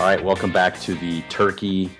[0.00, 1.90] All right, welcome back to the turkey,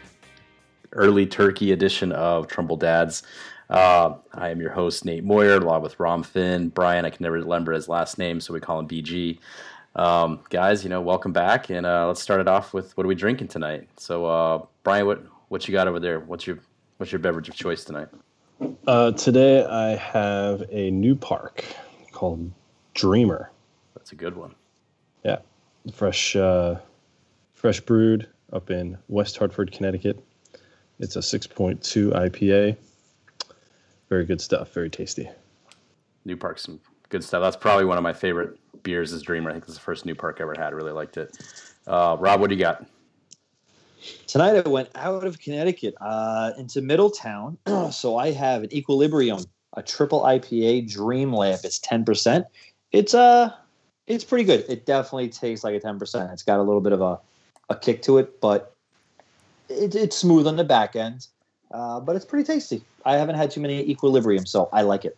[0.92, 3.24] early turkey edition of Trumbull Dads.
[3.68, 6.70] Uh, I am your host, Nate Moyer, along with Rob Finn.
[6.70, 9.38] Brian, I can never remember his last name, so we call him BG.
[9.96, 13.06] Um, guys, you know, welcome back, and uh, let's start it off with what are
[13.06, 13.86] we drinking tonight?
[13.98, 16.20] So, uh, Brian, what what you got over there?
[16.20, 16.58] What's your
[16.96, 18.08] what's your beverage of choice tonight?
[18.86, 21.66] Uh, today I have a new park
[22.12, 22.50] called
[22.94, 23.50] Dreamer.
[23.94, 24.54] That's a good one.
[25.22, 25.40] Yeah,
[25.92, 26.76] fresh uh,
[27.60, 30.24] fresh brewed up in West Hartford, Connecticut.
[30.98, 32.74] It's a 6.2 IPA.
[34.08, 34.72] Very good stuff.
[34.72, 35.28] Very tasty.
[36.24, 37.42] New Park, some good stuff.
[37.42, 39.12] That's probably one of my favorite beers.
[39.12, 39.50] Is Dreamer.
[39.50, 40.72] I think it's the first New Park I ever had.
[40.72, 41.36] Really liked it.
[41.86, 42.86] Uh, Rob, what do you got?
[44.26, 47.58] Tonight I went out of Connecticut uh, into Middletown,
[47.92, 49.44] so I have an Equilibrium,
[49.76, 51.60] a triple IPA Dream Lab.
[51.64, 52.46] It's ten percent.
[52.92, 53.52] It's uh
[54.06, 54.64] it's pretty good.
[54.66, 56.30] It definitely tastes like a ten percent.
[56.32, 57.20] It's got a little bit of a
[57.70, 58.74] a kick to it, but
[59.68, 61.28] it, it's smooth on the back end.
[61.70, 62.82] Uh, but it's pretty tasty.
[63.04, 65.16] I haven't had too many Equilibrium, so I like it.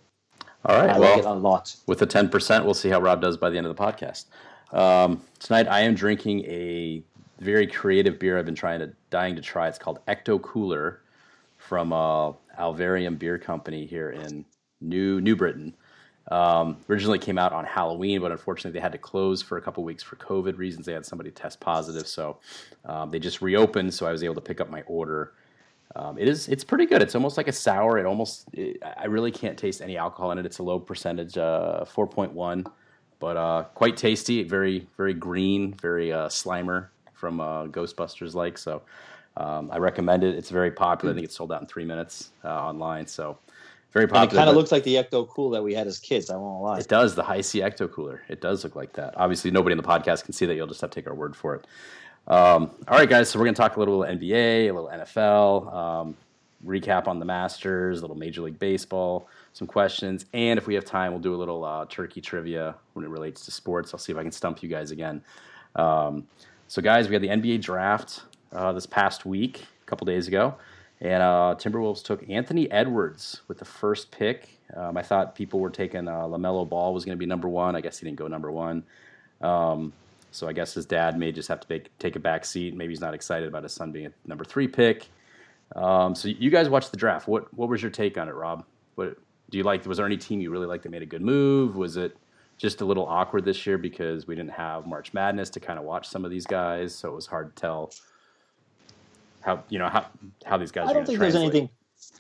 [0.65, 1.75] All right, I well, like it a lot.
[1.87, 4.27] with the ten percent, we'll see how Rob does by the end of the podcast.
[4.73, 7.03] Um, tonight, I am drinking a
[7.41, 9.67] very creative beer I've been trying to dying to try.
[9.67, 11.01] It's called Ecto Cooler
[11.59, 14.45] from uh, Alvarium Beer Company here in
[14.81, 15.75] New New Britain.
[16.31, 19.83] Um, originally came out on Halloween, but unfortunately they had to close for a couple
[19.83, 20.87] weeks for COVID reasons.
[20.87, 22.39] They had somebody test positive, so
[22.85, 23.93] um, they just reopened.
[23.93, 25.33] So I was able to pick up my order.
[25.97, 27.03] Um, it is it's pretty good.
[27.03, 27.99] It's almost like a sour.
[27.99, 30.47] It almost it, I really can't taste any alcohol in it.
[30.47, 32.65] It's a low percentage, uh, four point one,
[33.19, 34.43] but uh, quite tasty.
[34.43, 38.57] Very very green, very uh, Slimer from uh, Ghostbusters like.
[38.59, 38.83] So
[39.37, 40.35] um, I recommend it.
[40.35, 41.13] It's very popular.
[41.13, 43.07] I think it's sold out in three minutes uh, online.
[43.07, 43.39] So
[43.93, 44.35] very And popular.
[44.35, 46.31] it kind of looks like the Ecto Cool that we had as kids.
[46.31, 46.79] I won't lie.
[46.79, 48.23] it does, the Hi-C Ecto Cooler.
[48.29, 49.15] It does look like that.
[49.17, 50.55] Obviously, nobody in the podcast can see that.
[50.55, 51.67] You'll just have to take our word for it.
[52.29, 53.29] Um, all right, guys.
[53.29, 56.17] So we're going to talk a little NBA, a little NFL, um,
[56.65, 60.85] recap on the Masters, a little Major League Baseball, some questions, and if we have
[60.85, 63.93] time, we'll do a little uh, turkey trivia when it relates to sports.
[63.93, 65.23] I'll see if I can stump you guys again.
[65.77, 66.27] Um,
[66.69, 68.23] so, guys, we had the NBA draft
[68.53, 70.55] uh, this past week, a couple days ago,
[71.03, 74.49] and uh, Timberwolves took Anthony Edwards with the first pick.
[74.75, 77.75] Um, I thought people were taking uh, Lamelo Ball was going to be number one.
[77.75, 78.85] I guess he didn't go number one.
[79.41, 79.93] Um,
[80.31, 82.77] so I guess his dad may just have to take, take a back seat.
[82.77, 85.09] Maybe he's not excited about his son being a number three pick.
[85.75, 87.27] Um, so you guys watched the draft.
[87.27, 88.65] What what was your take on it, Rob?
[88.95, 89.19] What
[89.51, 89.85] do you like?
[89.87, 91.75] Was there any team you really liked that made a good move?
[91.77, 92.17] Was it
[92.59, 95.85] just a little awkward this year because we didn't have March Madness to kind of
[95.85, 97.91] watch some of these guys, so it was hard to tell
[99.43, 100.07] how you know how
[100.45, 100.89] how these guys.
[100.89, 101.69] I don't think there's anything.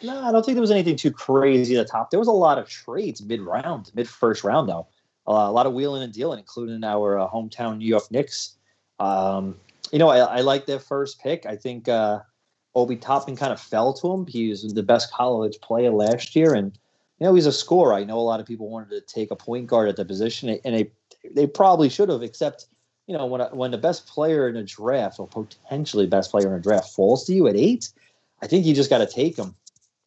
[0.03, 2.11] No, I don't think there was anything too crazy at the top.
[2.11, 4.87] There was a lot of trades mid round, mid first round though.
[5.27, 8.57] Uh, a lot of wheeling and dealing, including our uh, hometown New York Knicks.
[8.99, 9.57] Um,
[9.93, 11.47] you know, I, I like their first pick.
[11.47, 12.21] I think uh,
[12.75, 14.27] Obi Toppin kind of fell to him.
[14.27, 16.77] He was the best college player last year, and
[17.19, 17.95] you know he's a scorer.
[17.95, 20.59] I know a lot of people wanted to take a point guard at the position,
[20.65, 20.91] and they
[21.31, 22.23] they probably should have.
[22.23, 22.67] Except,
[23.13, 26.55] you know, when when the best player in a draft or potentially best player in
[26.55, 27.91] a draft falls to you at eight,
[28.41, 29.55] I think you just got to take them.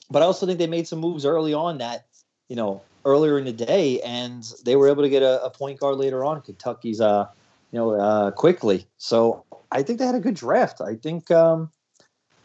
[0.10, 2.08] But I also think they made some moves early on that,
[2.50, 5.80] you know, earlier in the day, and they were able to get a, a point
[5.80, 6.42] guard later on.
[6.42, 7.28] Kentucky's, uh,
[7.72, 8.88] you know, uh, Quickley.
[8.98, 10.82] So I think they had a good draft.
[10.82, 11.70] I think um,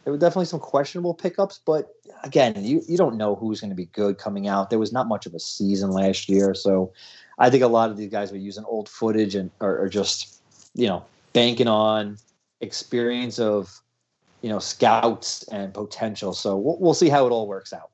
[0.03, 1.89] there were definitely some questionable pickups, but
[2.23, 4.69] again, you you don't know who's going to be good coming out.
[4.69, 6.93] There was not much of a season last year, so
[7.39, 10.40] I think a lot of these guys were using old footage and or, or just
[10.75, 12.17] you know banking on
[12.61, 13.81] experience of
[14.41, 16.33] you know scouts and potential.
[16.33, 17.89] So we'll, we'll see how it all works out.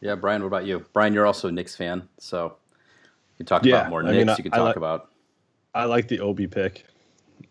[0.00, 0.42] Yeah, Brian.
[0.42, 1.12] What about you, Brian?
[1.12, 2.56] You're also a Knicks fan, so
[3.38, 4.16] you talk Yeah, about more I Knicks.
[4.16, 5.10] mean, I- you can I talk like- about
[5.74, 6.84] I like the Obi pick.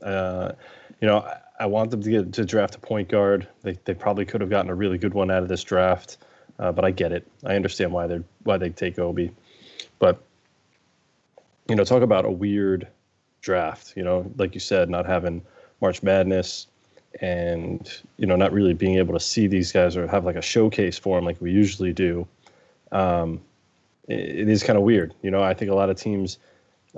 [0.01, 0.51] Uh,
[0.99, 3.47] you know, I, I want them to get to draft a point guard.
[3.63, 6.17] They they probably could have gotten a really good one out of this draft,
[6.59, 7.27] uh, but I get it.
[7.45, 9.31] I understand why they're why they take Obi,
[9.99, 10.21] but
[11.69, 12.87] you know, talk about a weird
[13.47, 13.93] draft.
[13.95, 15.41] You know, like you said, not having
[15.81, 16.67] March Madness,
[17.21, 20.41] and you know, not really being able to see these guys or have like a
[20.41, 22.27] showcase for them like we usually do.
[22.91, 23.41] Um,
[24.09, 25.13] it, it is kind of weird.
[25.21, 26.37] You know, I think a lot of teams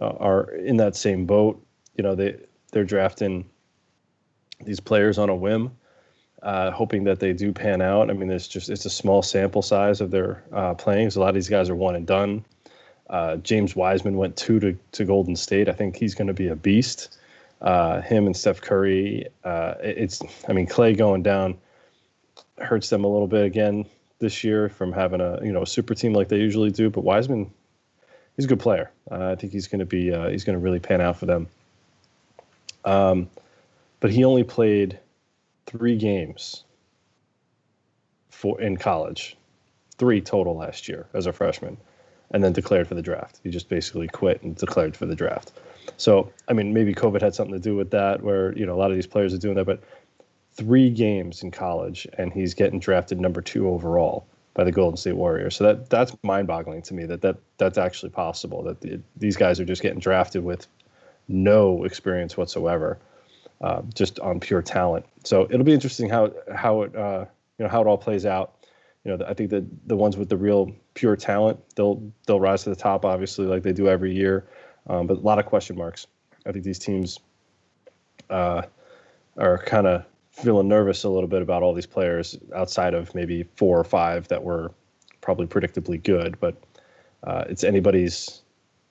[0.02, 1.64] uh, are in that same boat.
[1.96, 2.36] You know, they
[2.72, 3.46] they're drafting
[4.66, 5.72] these players on a whim,
[6.42, 8.10] uh, hoping that they do pan out.
[8.10, 11.12] I mean, it's just it's a small sample size of their uh, playing.
[11.12, 12.44] So a lot of these guys are one and done.
[13.10, 15.68] Uh, James Wiseman went two to, to Golden State.
[15.68, 17.18] I think he's going to be a beast.
[17.62, 19.28] Uh, him and Steph Curry.
[19.44, 21.58] Uh, it's I mean Klay going down
[22.58, 23.86] hurts them a little bit again
[24.20, 26.90] this year from having a you know a super team like they usually do.
[26.90, 27.52] But Wiseman,
[28.36, 28.92] he's a good player.
[29.12, 31.26] Uh, I think he's going to be uh, he's going to really pan out for
[31.26, 31.48] them.
[32.86, 33.30] Um,
[34.00, 34.98] but he only played
[35.66, 36.64] three games
[38.30, 39.36] for in college,
[39.98, 41.78] three total last year as a freshman,
[42.32, 43.40] and then declared for the draft.
[43.44, 45.52] He just basically quit and declared for the draft.
[45.98, 48.80] So, I mean, maybe COVID had something to do with that, where you know a
[48.80, 49.66] lot of these players are doing that.
[49.66, 49.82] But
[50.54, 55.16] three games in college, and he's getting drafted number two overall by the Golden State
[55.16, 55.56] Warriors.
[55.56, 58.64] So that that's mind-boggling to me that that that's actually possible.
[58.64, 60.68] That the, these guys are just getting drafted with
[61.28, 63.00] no experience whatsoever,
[63.62, 65.06] uh, just on pure talent.
[65.24, 67.26] So it'll be interesting how how it uh,
[67.58, 68.54] you know how it all plays out.
[69.18, 72.70] Know, I think that the ones with the real pure talent, they'll they'll rise to
[72.70, 74.48] the top, obviously, like they do every year.
[74.88, 76.08] Um, but a lot of question marks.
[76.46, 77.20] I think these teams
[78.30, 78.64] uh,
[79.38, 83.44] are kind of feeling nervous a little bit about all these players outside of maybe
[83.56, 84.72] four or five that were
[85.22, 86.40] probably predictably good.
[86.40, 86.56] But
[87.24, 88.42] uh, it's anybody's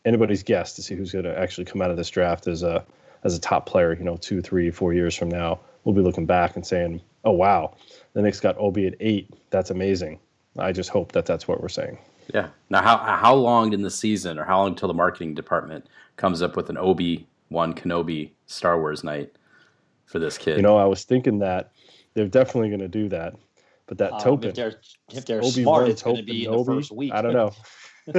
[0.05, 2.85] anybody's guess to see who's going to actually come out of this draft as a
[3.25, 3.95] as a top player.
[3.95, 7.33] You know, two, three, four years from now, we'll be looking back and saying, "Oh
[7.33, 7.75] wow,
[8.19, 9.31] the Knicks got Obi at eight.
[9.51, 10.19] That's amazing."
[10.59, 11.99] I just hope that that's what we're saying.
[12.35, 12.49] Yeah.
[12.69, 15.87] Now, how how long in the season, or how long until the marketing department
[16.17, 19.33] comes up with an Obi One Kenobi Star Wars night
[20.07, 20.57] for this kid?
[20.57, 21.71] You know, I was thinking that
[22.15, 23.37] they're definitely going to do that,
[23.87, 24.81] but that Um, token, if they're
[25.13, 27.13] if they're Obi-Wan smart, it's going to be in the first week.
[27.15, 27.53] I don't know.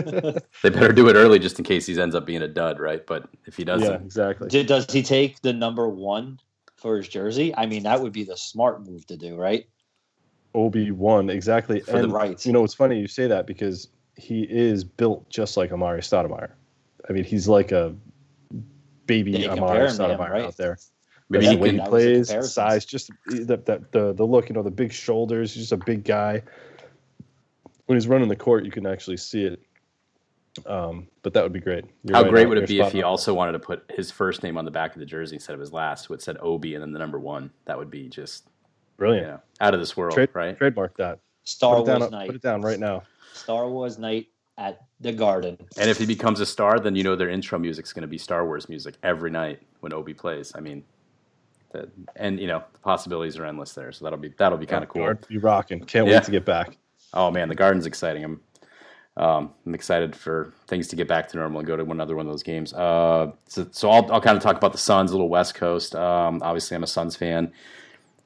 [0.63, 3.06] they better do it early just in case he ends up being a dud, right?
[3.06, 4.48] But if he doesn't, yeah, exactly.
[4.48, 6.40] Did- Does he take the number one
[6.78, 7.54] for his jersey?
[7.57, 9.68] I mean, that would be the smart move to do, right?
[10.56, 11.80] Obi Wan exactly.
[11.81, 12.46] For the and rights.
[12.46, 16.51] you know, it's funny you say that because he is built just like Amar'e Stoudemire.
[17.10, 17.96] I mean, he's like a
[19.06, 20.46] baby They compare Amar'e him to him, Stoudemire right?
[20.46, 20.78] out there.
[21.30, 24.25] maybe the he way he That was the plays, size, just the, the the the
[24.25, 24.50] look.
[24.50, 25.54] You know, the big shoulders.
[25.54, 26.42] He's just a big guy.
[27.86, 29.62] When he's running the court, you can actually see it.
[30.66, 31.86] Um, but that would be great.
[32.04, 33.10] You're How right great would it be if he on.
[33.10, 35.60] also wanted to put his first name on the back of the jersey instead of
[35.60, 37.52] his last, so it said Obi and then the number one?
[37.66, 38.48] That would be just
[39.00, 40.57] you brilliant know out of this world, Trade, right?
[40.57, 41.19] trademark that.
[41.44, 42.00] Star put it down.
[42.00, 42.25] Wars night.
[42.28, 43.04] Put it down right now.
[43.34, 45.57] Star Wars night at the Garden.
[45.78, 48.18] And if he becomes a star, then you know their intro music's going to be
[48.18, 50.51] Star Wars music every night when Obi plays.
[50.56, 50.84] I mean,
[51.72, 53.92] the, and you know the possibilities are endless there.
[53.92, 55.04] So that'll be that'll be kind of cool.
[55.04, 55.80] Guard, You rocking.
[55.81, 56.16] Can't Yeah.
[56.16, 56.78] wait to get back.
[57.13, 58.24] Oh man, the garden's exciting.
[58.24, 58.42] I'm
[59.18, 62.25] um, I'm excited for things to get back to normal and go to another one
[62.25, 62.72] of those games.
[62.74, 65.95] Uh, so, so I'll I'll kind of talk about the Suns, a little West Coast.
[65.95, 67.52] Um, obviously, I'm a Suns fan.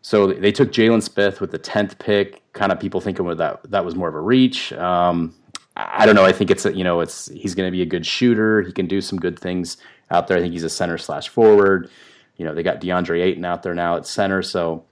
[0.03, 2.43] So they took Jalen Smith with the tenth pick.
[2.51, 4.71] Kind of people thinking with that that was more of a reach.
[4.73, 5.33] Um,
[5.75, 6.25] I don't know.
[6.25, 8.61] I think it's a, you know it's he's going to be a good shooter.
[8.61, 9.77] He can do some good things
[10.11, 10.37] out there.
[10.37, 11.89] I think he's a center slash forward.
[12.37, 14.43] You know they got DeAndre Ayton out there now at center.
[14.43, 14.83] So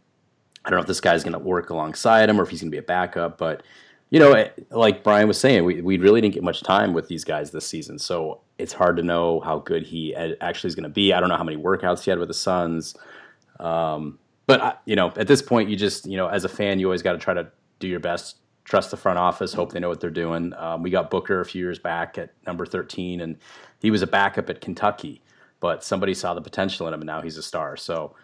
[0.66, 2.72] I don't know if this guy's going to work alongside him or if he's going
[2.72, 3.38] to be a backup.
[3.38, 3.64] But
[4.10, 7.10] you know, it- like Brian was saying, we we really didn't get much time with
[7.10, 8.00] these guys this season.
[8.00, 11.12] So it's hard to know how good he actually is going to be.
[11.14, 12.96] I don't know how many workouts he had with the Suns.
[13.60, 14.18] Um,
[14.60, 17.02] but you know, at this point, you just you know, as a fan, you always
[17.02, 17.48] got to try to
[17.80, 18.38] do your best.
[18.64, 19.54] Trust the front office.
[19.54, 20.54] Hope they know what they're doing.
[20.56, 23.38] Um, we got Booker a few years back at number thirteen, and
[23.80, 25.22] he was a backup at Kentucky.
[25.60, 27.76] But somebody saw the potential in him, and now he's a star.
[27.78, 28.16] So,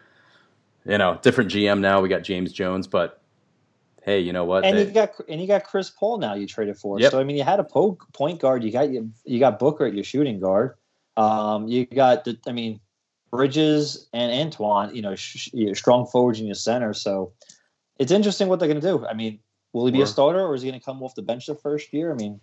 [0.86, 2.02] you know, different GM now.
[2.02, 3.22] We got James Jones, but
[4.04, 4.64] hey, you know what?
[4.64, 6.36] And They- you got and you got Chris Paul now.
[6.36, 7.00] You traded for.
[7.00, 7.12] Yep.
[7.12, 8.64] So I mean, you had a po- point guard.
[8.64, 10.76] You got you, you got Booker at your shooting guard.
[11.18, 12.38] Um, you got the.
[12.48, 12.80] I mean,
[13.38, 14.96] Bridges and Antoine.
[14.96, 16.94] You know, sh- strong forwards in your center.
[16.94, 17.32] So
[17.98, 19.06] it's interesting what they're going to do.
[19.06, 19.40] I mean,
[19.74, 21.56] will he be a starter or is he going to come off the bench the
[21.56, 22.12] first year?
[22.12, 22.40] I mean.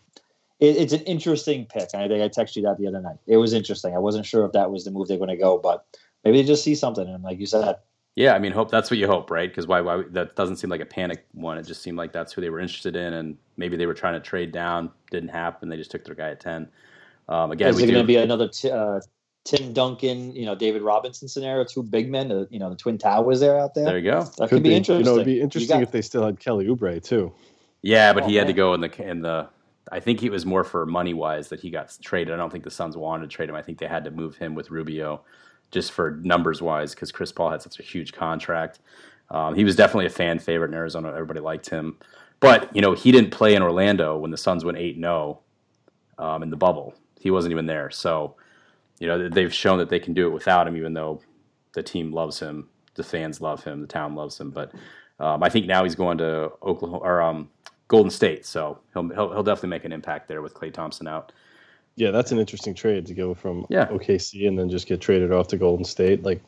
[0.61, 1.89] It, it's an interesting pick.
[1.93, 3.17] And I think I texted you that the other night.
[3.27, 3.93] It was interesting.
[3.93, 5.85] I wasn't sure if that was the move they're going to go, but
[6.25, 7.09] maybe they just see something.
[7.09, 7.77] And like you said,
[8.17, 9.51] Yeah, I mean, hope that's what you hope, right?
[9.51, 10.05] Because why, why?
[10.11, 11.59] That doesn't seem like a panic one.
[11.59, 14.15] It just seemed like that's who they were interested in, and maybe they were trying
[14.15, 14.91] to trade down.
[15.11, 15.69] Didn't happen.
[15.69, 16.69] They just took their guy at ten.
[17.29, 19.01] Um, again, is it going to be another t- uh,
[19.45, 21.65] Tim Duncan, you know, David Robinson scenario?
[21.65, 23.85] Two big men, uh, you know, the twin towers there out there.
[23.85, 24.25] there you go.
[24.39, 25.05] That could, be, interesting.
[25.05, 27.33] You know, it'd be interesting got- if they still had Kelly Oubre too.
[27.83, 29.49] Yeah, but Oh, he had to go in the in the.
[29.93, 32.33] I think it was more for money wise that he got traded.
[32.33, 33.55] I don't think the Suns wanted to trade him.
[33.55, 35.21] I think they had to move him with Rubio,
[35.71, 38.81] just for numbers wise, because Chris Paul had such a huge contract.
[39.31, 41.11] Um, he was definitely a fan favorite in Arizona.
[41.11, 41.99] Everybody liked him,
[42.41, 45.41] but you know he didn't play in Orlando when the Suns went eight zero
[46.17, 46.95] um, in the bubble.
[47.21, 47.91] He wasn't even there.
[47.91, 48.37] So,
[48.99, 51.21] you know they've shown that they can do it without him, even though
[51.73, 54.51] the team loves him, the fans love him, the town loves him.
[54.51, 54.73] But
[55.21, 57.49] um, I think now he's going to Oklahoma or um,
[57.89, 61.33] Golden State, so he'll, he'll he'll definitely make an impact there with Klay Thompson out.
[61.97, 63.87] Yeah, that's an interesting trade to go from Yeah.
[63.87, 66.25] OKC and then just get traded off to Golden State.
[66.25, 66.43] Like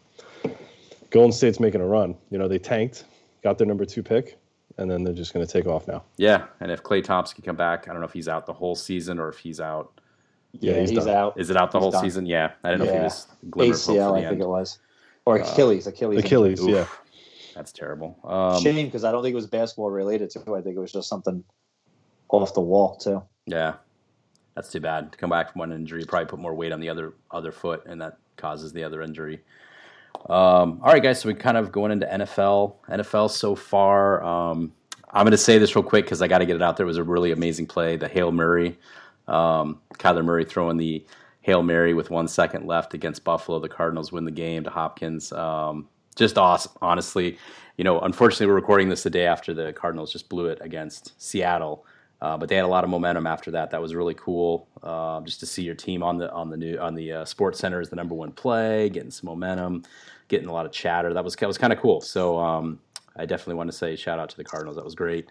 [1.11, 2.17] Golden State's making a run.
[2.31, 3.05] You know, they tanked,
[3.45, 4.39] got their number two pick,
[4.79, 6.03] and then they're just going to take off now.
[6.17, 8.53] Yeah, and if Klay Thompson can come back, I don't know if he's out the
[8.53, 9.96] whole season or if he's out.
[10.61, 11.39] Yeah, Yeah, he's, he's out.
[11.39, 12.05] Is it out the He's whole done.
[12.05, 12.27] season?
[12.27, 14.33] Yeah, I don't know if he was glimmer of hope for ACL, the I think
[14.33, 14.43] end.
[14.43, 14.79] it was.
[15.25, 15.87] or Achilles.
[15.87, 16.25] Achilles.
[16.25, 16.61] Achilles.
[16.63, 16.69] Oof.
[16.71, 16.87] Yeah.
[17.55, 18.19] That's terrible.
[18.25, 20.41] Um, Shame because I don't think it was basketball related too.
[20.55, 21.43] I think it was just something
[22.29, 23.23] off the wall too.
[23.47, 23.75] yeah,
[24.55, 25.13] that's too bad.
[25.13, 27.53] To come back from one injury, you probably put more weight on the other other
[27.53, 29.41] foot, and that causes the other injury.
[30.29, 31.21] Um, all right, guys.
[31.21, 32.75] So we kind of going into NFL.
[32.91, 34.23] NFL so far.
[34.25, 34.73] Um,
[35.11, 36.85] I'm going to say this real quick because I got to get it out there.
[36.85, 37.97] It was a really amazing play.
[37.97, 38.79] The Hail Murray,
[39.29, 41.05] um, Kyler Murray throwing the
[41.41, 43.59] Hail Mary with one second left against Buffalo.
[43.61, 45.33] The Cardinals win the game to Hopkins.
[45.33, 47.39] Um, just awesome, honestly.
[47.77, 51.21] You know, unfortunately, we're recording this the day after the Cardinals just blew it against
[51.23, 51.85] Seattle.
[52.21, 53.71] Uh, but they had a lot of momentum after that.
[53.71, 56.79] That was really cool, uh, just to see your team on the on the new
[56.79, 59.85] on the uh, Sports Center as the number one play, getting some momentum,
[60.29, 61.13] getting a lot of chatter.
[61.13, 62.01] That was that was kind of cool.
[62.01, 62.81] So um,
[63.17, 64.77] I definitely want to say shout out to the Cardinals.
[64.77, 65.31] That was great.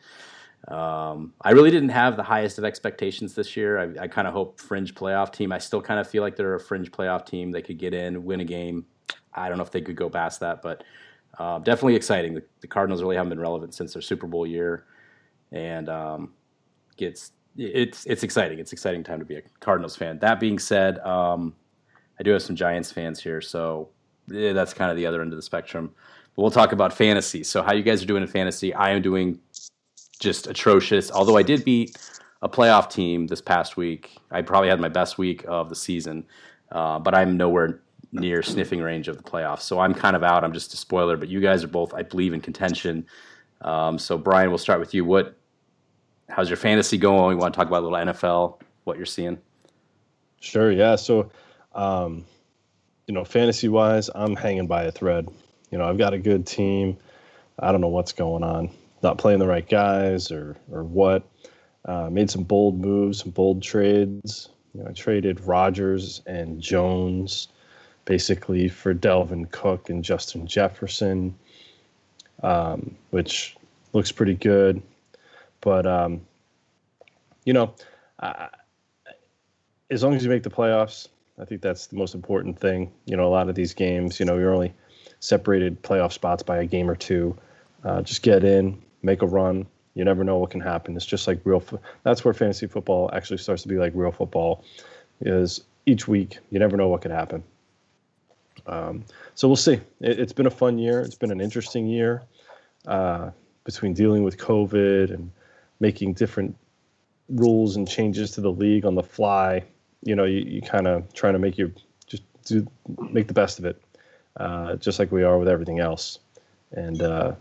[0.67, 3.79] Um, I really didn't have the highest of expectations this year.
[3.79, 5.51] I, I kind of hope fringe playoff team.
[5.51, 7.51] I still kind of feel like they're a fringe playoff team.
[7.51, 8.85] They could get in, win a game.
[9.33, 10.83] I don't know if they could go past that, but
[11.37, 12.33] uh, definitely exciting.
[12.33, 14.85] The, the Cardinals really haven't been relevant since their Super Bowl year,
[15.51, 16.33] and um,
[16.97, 18.59] gets it's it's exciting.
[18.59, 20.19] It's exciting time to be a Cardinals fan.
[20.19, 21.53] That being said, um,
[22.19, 23.89] I do have some Giants fans here, so
[24.27, 25.93] yeah, that's kind of the other end of the spectrum.
[26.35, 27.43] But we'll talk about fantasy.
[27.43, 28.73] So how you guys are doing in fantasy?
[28.73, 29.39] I am doing
[30.15, 31.11] just atrocious.
[31.11, 31.97] Although I did beat
[32.41, 36.25] a playoff team this past week, I probably had my best week of the season,
[36.71, 37.81] uh, but I'm nowhere
[38.11, 39.61] near sniffing range of the playoffs.
[39.61, 40.43] So I'm kind of out.
[40.43, 41.17] I'm just a spoiler.
[41.17, 43.05] But you guys are both, I believe, in contention.
[43.61, 45.05] Um, so Brian, we'll start with you.
[45.05, 45.37] What?
[46.29, 47.29] How's your fantasy going?
[47.29, 49.37] We want to talk about a little NFL, what you're seeing.
[50.39, 50.71] Sure.
[50.71, 50.95] Yeah.
[50.95, 51.31] So,
[51.73, 52.25] um,
[53.07, 55.29] you know, fantasy wise, I'm hanging by a thread.
[55.69, 56.97] You know, I've got a good team.
[57.59, 58.69] I don't know what's going on.
[59.05, 61.29] Not playing the right guys or or what.
[61.85, 64.49] Uh, made some bold moves, some bold trades.
[64.73, 67.49] You know, I traded Rodgers and Jones
[68.05, 71.35] basically for Dalvin Cook and Justin Jefferson,
[72.41, 73.55] um, which
[73.93, 74.81] looks pretty good.
[75.61, 76.21] But um,
[77.43, 77.75] you know,
[79.91, 81.09] as long as you make the playoffs,
[81.39, 82.91] I think that's the most important thing.
[83.05, 84.73] You know, a lot of these games, you know, you're only
[85.19, 87.37] separated playoff spots by a game or two.
[87.83, 89.65] Uh, just get in, make a run.
[89.93, 90.95] You never know what can happen.
[90.95, 91.61] It's just like real.
[91.61, 94.63] Fo- that's where fantasy football actually starts to be like real football.
[95.21, 97.43] Is each week you never know what could happen.
[98.67, 99.79] Um, so we'll see.
[100.01, 101.01] It, has been a fun year.
[101.01, 102.23] It's been an interesting year
[102.87, 103.31] uh,
[103.63, 105.31] between dealing with COVID and
[105.79, 106.55] making different
[107.29, 109.63] rules and changes to the league on the fly.
[110.03, 111.71] You know, you, you kind of trying to make your
[112.07, 112.67] just do
[113.11, 113.81] make the best of it,
[114.37, 116.19] uh, just like we are with everything else.
[116.71, 117.33] And uh,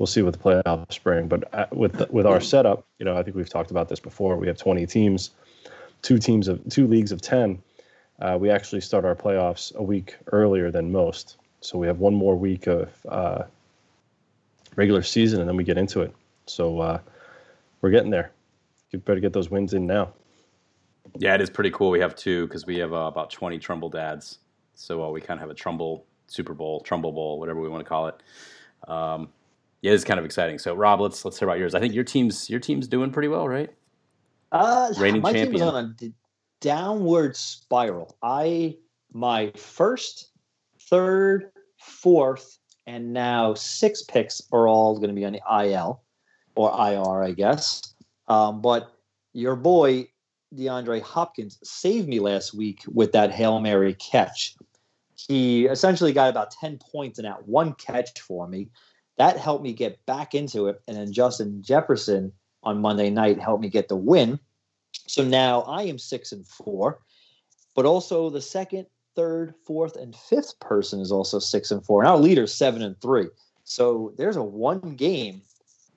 [0.00, 1.28] we'll see what the playoffs bring.
[1.28, 4.36] But uh, with with our setup, you know, I think we've talked about this before.
[4.36, 5.30] We have 20 teams,
[6.02, 7.62] two teams of two leagues of 10.
[8.18, 12.14] Uh, we actually start our playoffs a week earlier than most, so we have one
[12.14, 13.44] more week of uh,
[14.74, 16.14] regular season, and then we get into it.
[16.46, 17.00] So uh,
[17.82, 18.32] we're getting there.
[18.90, 20.12] You better get those wins in now.
[21.18, 21.90] Yeah, it is pretty cool.
[21.90, 24.38] We have two because we have uh, about 20 Trumbull dads.
[24.74, 27.84] So uh, we kind of have a Trumbull Super Bowl, Trumbull Bowl, whatever we want
[27.84, 28.22] to call it.
[28.88, 29.28] Um,
[29.82, 30.58] yeah, it's kind of exciting.
[30.58, 31.74] So Rob, let's let's hear about yours.
[31.74, 33.70] I think your team's your team's doing pretty well, right?
[34.52, 35.74] Uh, Reigning my team was champion.
[35.76, 36.12] on a
[36.60, 38.16] downward spiral.
[38.22, 38.76] I
[39.12, 40.30] my first,
[40.88, 46.02] third, fourth, and now six picks are all going to be on the IL
[46.54, 47.94] or IR, I guess.
[48.28, 48.92] Um, but
[49.32, 50.08] your boy
[50.54, 54.56] DeAndre Hopkins saved me last week with that hail mary catch.
[55.16, 58.68] He essentially got about ten points in that one catch for me.
[59.20, 63.60] That helped me get back into it, and then Justin Jefferson on Monday night helped
[63.60, 64.40] me get the win.
[64.92, 67.02] So now I am six and four,
[67.74, 72.00] but also the second, third, fourth, and fifth person is also six and four.
[72.00, 73.26] And our leader is seven and three.
[73.64, 75.42] So there's a one game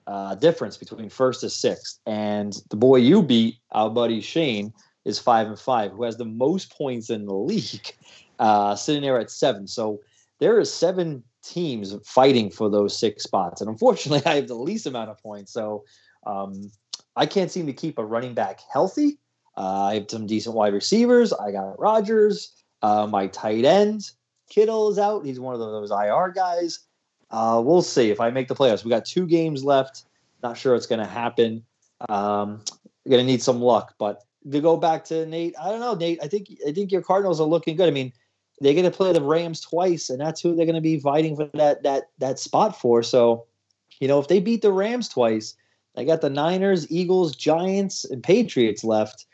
[0.06, 2.02] uh, difference between first to sixth.
[2.06, 4.74] And the boy you beat, our buddy Shane,
[5.06, 7.96] is five and five, who has the most points in the league,
[8.40, 9.66] uh, sitting there at seven.
[9.66, 10.02] So
[10.40, 13.62] there is seven teams fighting for those six spots.
[13.62, 15.54] And unfortunately, I have the least amount of points.
[15.54, 15.84] So
[16.26, 16.72] um,
[17.16, 19.20] I can't seem to keep a running back healthy.
[19.56, 21.32] Uh, I have some decent wide receivers.
[21.34, 22.54] I got Rogers.
[22.82, 24.02] Uh, my tight end,
[24.50, 25.26] Kittle is out.
[25.26, 26.80] He's one of those IR guys.
[27.30, 28.84] Uh, we'll see if I make the playoffs.
[28.84, 30.04] We got two games left.
[30.42, 31.64] Not sure it's going to happen.
[32.10, 32.62] Um,
[33.08, 33.96] going to need some luck.
[33.98, 36.20] But to go back to Nate, I don't know, Nate.
[36.22, 37.88] I think I think your Cardinals are looking good.
[37.88, 38.12] I mean,
[38.60, 41.36] they're going to play the Rams twice, and that's who they're going to be fighting
[41.36, 43.04] for that that that spot for.
[43.04, 43.46] So,
[44.00, 45.56] you know, if they beat the Rams twice,
[45.96, 49.26] they got the Niners, Eagles, Giants, and Patriots left.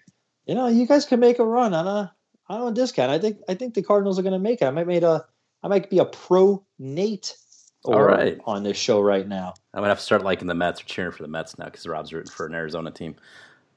[0.45, 2.13] You know, you guys can make a run on a
[2.47, 3.11] on a discount.
[3.11, 4.65] I think I think the Cardinals are going to make it.
[4.65, 5.25] I might make a
[5.63, 7.35] I might be a pro Nate
[7.83, 8.39] All right.
[8.45, 9.53] on this show right now.
[9.73, 11.85] I'm gonna have to start liking the Mets or cheering for the Mets now because
[11.85, 13.15] Rob's rooting for an Arizona team.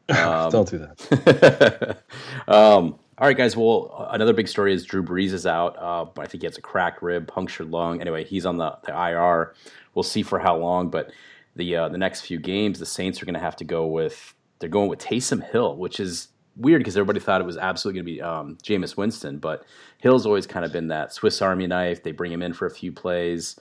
[0.09, 2.03] Um, Don't do that.
[2.49, 3.57] um, all right, guys.
[3.57, 5.79] Well, another big story is Drew Brees is out.
[5.79, 8.01] Uh, I think he has a cracked rib, punctured lung.
[8.01, 9.55] Anyway, he's on the, the IR.
[9.95, 11.13] We'll see for how long, but
[11.55, 14.35] the uh, the next few games, the Saints are going to have to go with
[14.59, 18.07] they're going with Taysom Hill, which is weird because everybody thought it was absolutely going
[18.07, 19.65] to be um, Jameis Winston, but
[19.99, 22.03] Hill's always kind of been that Swiss Army knife.
[22.03, 23.55] They bring him in for a few plays.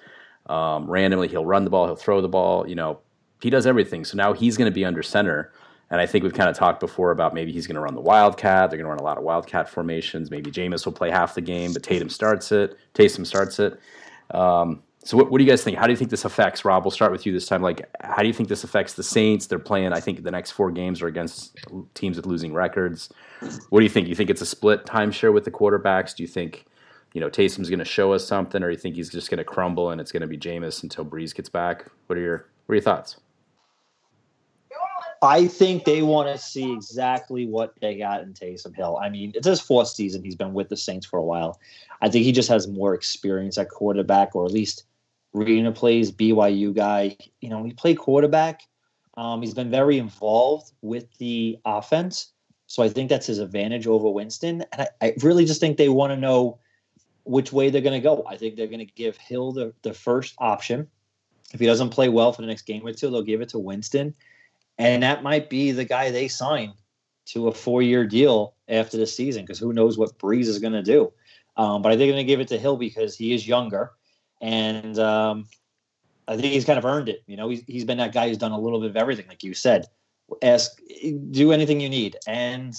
[0.47, 2.67] Um, randomly, he'll run the ball, he'll throw the ball.
[2.67, 3.01] You know,
[3.43, 4.05] he does everything.
[4.05, 5.53] So now he's going to be under center.
[5.91, 8.01] And I think we've kind of talked before about maybe he's going to run the
[8.01, 8.69] Wildcat.
[8.69, 10.31] They're going to run a lot of Wildcat formations.
[10.31, 12.77] Maybe Jameis will play half the game, but Tatum starts it.
[12.93, 13.77] Taysom starts it.
[14.33, 15.77] Um, so what, what do you guys think?
[15.77, 16.85] How do you think this affects Rob?
[16.85, 17.61] We'll start with you this time.
[17.61, 19.47] Like, how do you think this affects the Saints?
[19.47, 19.91] They're playing.
[19.91, 21.57] I think the next four games are against
[21.93, 23.09] teams with losing records.
[23.69, 24.07] What do you think?
[24.07, 26.15] You think it's a split timeshare with the quarterbacks?
[26.15, 26.65] Do you think,
[27.13, 29.39] you know, Taysom's going to show us something, or do you think he's just going
[29.39, 31.85] to crumble and it's going to be Jameis until Brees gets back?
[32.07, 33.17] What are your What are your thoughts?
[35.21, 38.97] I think they want to see exactly what they got in Taysom Hill.
[39.01, 40.23] I mean, it's his fourth season.
[40.23, 41.59] He's been with the Saints for a while.
[42.01, 44.85] I think he just has more experience at quarterback, or at least
[45.33, 46.11] reading the plays.
[46.11, 48.61] BYU guy, you know, he played quarterback.
[49.15, 52.31] Um, he's been very involved with the offense,
[52.65, 54.65] so I think that's his advantage over Winston.
[54.71, 56.57] And I, I really just think they want to know
[57.25, 58.25] which way they're going to go.
[58.27, 60.87] I think they're going to give Hill the, the first option.
[61.53, 63.59] If he doesn't play well for the next game or two, they'll give it to
[63.59, 64.15] Winston
[64.77, 66.73] and that might be the guy they sign
[67.25, 70.83] to a four-year deal after the season because who knows what Brees is going to
[70.83, 71.11] do.
[71.57, 73.91] Um, but I think they're going to give it to Hill because he is younger,
[74.41, 75.47] and um,
[76.27, 77.23] I think he's kind of earned it.
[77.27, 79.43] You know, he's, he's been that guy who's done a little bit of everything, like
[79.43, 79.85] you said.
[80.41, 80.79] Ask,
[81.31, 82.73] do anything you need, and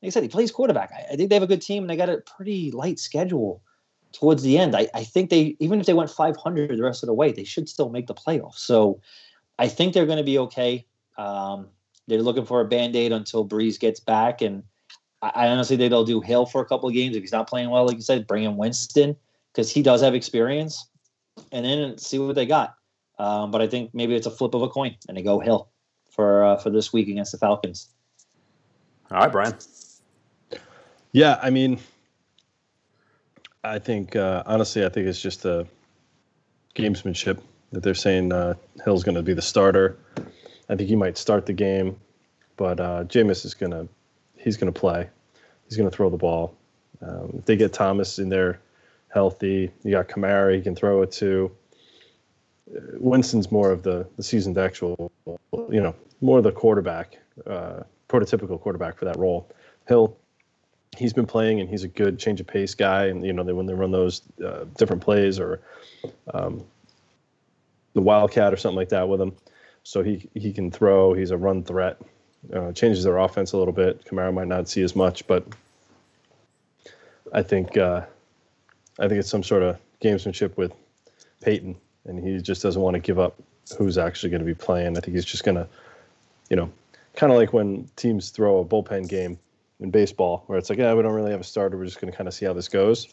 [0.00, 0.90] like I said, he plays quarterback.
[0.92, 3.62] I, I think they have a good team, and they got a pretty light schedule
[4.14, 4.74] towards the end.
[4.74, 7.44] I, I think they, even if they went 500 the rest of the way, they
[7.44, 8.58] should still make the playoffs.
[8.58, 9.00] So
[9.58, 10.86] I think they're going to be okay.
[11.16, 11.68] Um,
[12.06, 14.42] they're looking for a band aid until Brees gets back.
[14.42, 14.62] And
[15.22, 17.16] I, I, honestly think they'll do Hill for a couple of games.
[17.16, 19.16] If he's not playing well, like you said, bring in Winston
[19.52, 20.88] because he does have experience
[21.52, 22.74] and then see what they got.
[23.18, 25.68] Um, but I think maybe it's a flip of a coin and they go Hill
[26.10, 27.88] for uh, for this week against the Falcons.
[29.10, 29.54] All right, Brian.
[31.12, 31.78] Yeah, I mean,
[33.62, 35.66] I think uh, honestly, I think it's just a
[36.74, 37.40] gamesmanship
[37.72, 39.96] that they're saying uh, Hill's going to be the starter.
[40.68, 41.98] I think he might start the game,
[42.56, 43.86] but uh, Jameis is gonna
[44.36, 45.08] he's gonna play.
[45.68, 46.56] He's gonna throw the ball.
[47.02, 48.60] Um, if they get Thomas in there
[49.08, 51.50] healthy, you got Kamara, he can throw it to.
[52.74, 55.12] Uh, Winston's more of the the seasoned actual,
[55.70, 59.50] you know, more the quarterback, uh, prototypical quarterback for that role.
[59.86, 60.16] Hill,
[60.96, 63.06] he's been playing and he's a good change of pace guy.
[63.06, 65.60] And you know, they, when they run those uh, different plays or
[66.32, 66.64] um,
[67.92, 69.34] the wildcat or something like that with him,
[69.84, 71.14] so he he can throw.
[71.14, 71.98] He's a run threat.
[72.52, 74.04] Uh, changes their offense a little bit.
[74.04, 75.46] Kamara might not see as much, but
[77.32, 78.02] I think uh,
[78.98, 80.72] I think it's some sort of gamesmanship with
[81.42, 83.36] Payton, and he just doesn't want to give up
[83.78, 84.96] who's actually going to be playing.
[84.96, 85.66] I think he's just going to,
[86.50, 86.70] you know,
[87.16, 89.38] kind of like when teams throw a bullpen game
[89.80, 91.78] in baseball, where it's like, yeah, we don't really have a starter.
[91.78, 93.08] We're just going to kind of see how this goes.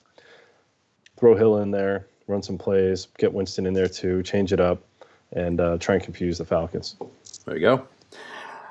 [1.18, 4.84] Throw Hill in there, run some plays, get Winston in there too, change it up
[5.34, 6.96] and uh, try and confuse the Falcons.
[7.46, 7.88] There you go.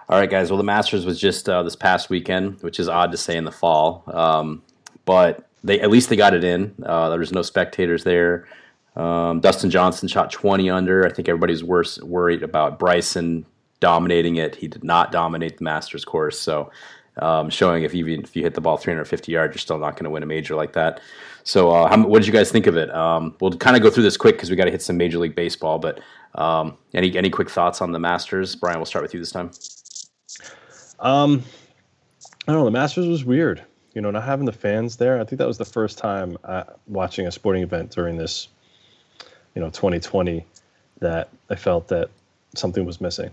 [0.08, 0.50] All right, guys.
[0.50, 3.44] Well, the Masters was just uh, this past weekend, which is odd to say in
[3.44, 4.62] the fall, um,
[5.04, 6.74] but they at least they got it in.
[6.84, 8.48] Uh, there was no spectators there.
[8.96, 11.06] Um, Dustin Johnson shot 20 under.
[11.06, 13.46] I think everybody's worse worried about Bryson
[13.78, 14.56] dominating it.
[14.56, 16.70] He did not dominate the Masters course, so
[17.18, 20.04] um, showing if even if you hit the ball 350 yards, you're still not going
[20.04, 21.00] to win a major like that.
[21.42, 22.90] So, uh, how, what did you guys think of it?
[22.94, 25.18] Um, we'll kind of go through this quick because we got to hit some Major
[25.18, 25.78] League Baseball.
[25.78, 26.00] But
[26.34, 28.78] um, any any quick thoughts on the Masters, Brian?
[28.78, 29.50] We'll start with you this time.
[31.00, 31.42] Um,
[32.46, 32.64] I don't know.
[32.64, 33.64] The Masters was weird.
[33.94, 35.20] You know, not having the fans there.
[35.20, 38.48] I think that was the first time uh, watching a sporting event during this,
[39.54, 40.46] you know, 2020,
[41.00, 42.08] that I felt that
[42.54, 43.30] something was missing.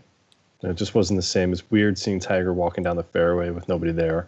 [0.61, 1.51] And it just wasn't the same.
[1.51, 4.27] It's weird seeing Tiger walking down the fairway with nobody there.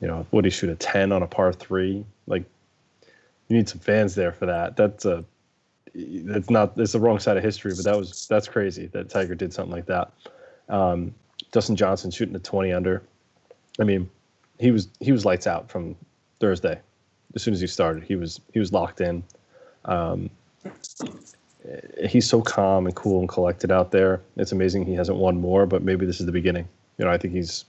[0.00, 2.04] You know, would he shoot a 10 on a par three?
[2.26, 2.44] Like,
[3.48, 4.76] you need some fans there for that.
[4.76, 5.24] That's a
[5.94, 9.34] that's not it's the wrong side of history, but that was that's crazy that Tiger
[9.34, 10.10] did something like that.
[10.68, 11.14] Um,
[11.50, 13.02] Dustin Johnson shooting a 20 under.
[13.78, 14.08] I mean,
[14.58, 15.94] he was he was lights out from
[16.40, 16.80] Thursday.
[17.34, 19.22] As soon as he started, he was he was locked in.
[19.84, 20.30] Um,
[22.08, 24.20] he's so calm and cool and collected out there.
[24.36, 26.68] It's amazing he hasn't won more, but maybe this is the beginning.
[26.98, 27.64] You know, I think he's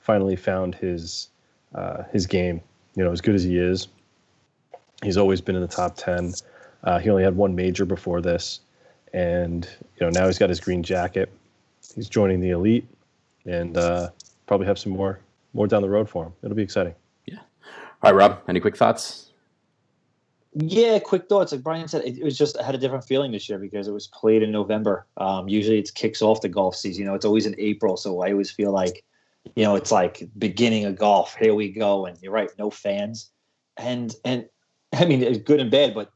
[0.00, 1.28] finally found his
[1.74, 2.60] uh, his game.
[2.94, 3.88] You know, as good as he is,
[5.02, 6.34] He's always been in the top ten.
[6.82, 8.60] Uh, he only had one major before this,
[9.12, 11.32] and you know now he's got his green jacket.
[11.94, 12.86] He's joining the elite,
[13.44, 14.10] and uh,
[14.46, 15.20] probably have some more
[15.54, 16.32] more down the road for him.
[16.42, 16.94] It'll be exciting.
[17.26, 17.38] Yeah.
[18.02, 18.42] All right, Rob.
[18.48, 19.27] Any quick thoughts?
[20.54, 21.52] Yeah, quick thoughts.
[21.52, 23.92] Like Brian said, it, was just I had a different feeling this year because it
[23.92, 25.06] was played in November.
[25.18, 27.02] Um, usually, it kicks off the golf season.
[27.02, 29.04] You know, it's always in April, so I always feel like,
[29.56, 31.36] you know, it's like beginning of golf.
[31.36, 33.30] Here we go, and you're right, no fans,
[33.76, 34.48] and and
[34.94, 36.10] I mean, it's good and bad, but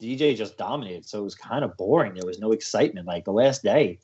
[0.00, 2.14] DJ just dominated, so it was kind of boring.
[2.14, 3.06] There was no excitement.
[3.06, 3.98] Like the last day,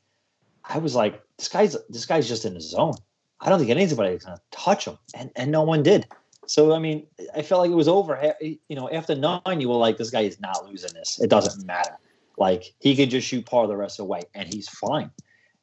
[0.65, 2.95] I was like, this guy's this guy's just in the zone.
[3.39, 6.07] I don't think anybody's gonna touch him, and and no one did.
[6.47, 8.35] So I mean, I felt like it was over.
[8.41, 11.19] You know, after nine, you were like, this guy is not losing this.
[11.21, 11.97] It doesn't matter.
[12.37, 15.11] Like he could just shoot par the rest of the way, and he's fine.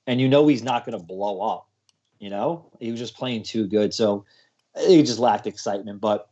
[0.07, 1.69] And you know he's not going to blow up.
[2.19, 3.95] You know, he was just playing too good.
[3.95, 4.25] So
[4.79, 6.01] he just lacked excitement.
[6.01, 6.29] But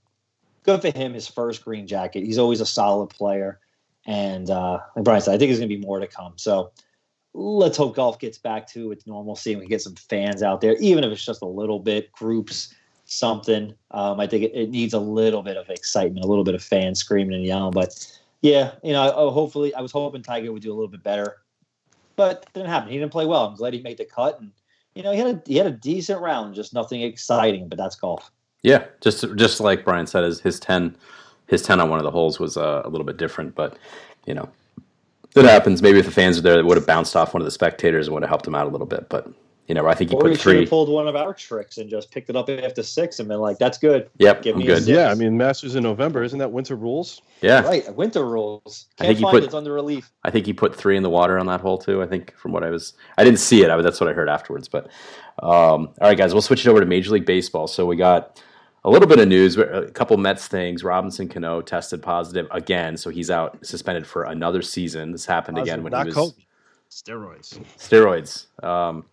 [0.63, 1.15] good for him.
[1.15, 2.25] His first green jacket.
[2.25, 3.61] He's always a solid player.
[4.07, 6.35] And uh, like Brian said, I think there's going to be more to come.
[6.37, 6.73] So
[7.35, 10.77] let's hope golf gets back to its normalcy and we get some fans out there,
[10.77, 12.75] even if it's just a little bit, groups
[13.09, 13.75] something.
[13.91, 16.63] Um, I think it, it, needs a little bit of excitement, a little bit of
[16.63, 17.73] fans screaming and yelling.
[17.73, 21.03] But yeah, you know, I, hopefully, I was hoping Tiger would do a little bit
[21.03, 21.39] better,
[22.17, 22.91] but it didn't happen.
[22.91, 23.47] He didn't play well.
[23.47, 24.53] I'm glad he made the cut, and
[24.95, 27.69] you know, he had a he had a decent round, just nothing exciting.
[27.69, 28.31] But that's golf.
[28.63, 30.95] Yeah, just just like Brian said, his his ten
[31.47, 33.77] his ten on one of the holes was uh, a little bit different, but
[34.27, 34.49] you know.
[35.37, 35.83] It happens.
[35.83, 38.09] Maybe if the fans were there, it would have bounced off one of the spectators
[38.09, 39.09] and would have helped him out a little bit.
[39.09, 39.31] But
[39.69, 40.67] you know, I think he or put he three.
[40.67, 43.59] pulled one of our tricks and just picked it up after six and been like,
[43.59, 44.87] "That's good." Yep, Give I'm good.
[44.87, 47.21] Yeah, I mean, Masters in November, isn't that winter rules?
[47.43, 47.95] Yeah, right.
[47.95, 48.87] Winter rules.
[48.97, 50.11] Can't I think he put, it's under relief.
[50.25, 52.03] I think he put three in the water on that hole too.
[52.03, 53.71] I think from what I was, I didn't see it.
[53.71, 54.69] I, that's what I heard afterwards.
[54.69, 54.87] But
[55.43, 57.67] um, all right, guys, we'll switch it over to Major League Baseball.
[57.67, 58.43] So we got
[58.85, 60.83] a little bit of news, a couple Mets things.
[60.83, 65.13] Robinson Cano tested positive again, so he's out suspended for another season.
[65.13, 66.45] This happened positive, again when he was COVID.
[66.91, 67.61] steroids.
[67.77, 68.65] Steroids.
[68.65, 69.05] Um,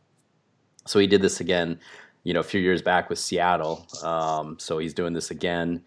[0.86, 1.80] so he did this again,
[2.24, 3.88] you know, a few years back with Seattle.
[4.04, 5.84] Um, so he's doing this again,